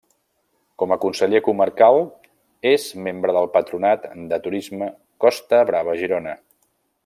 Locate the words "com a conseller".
0.83-1.41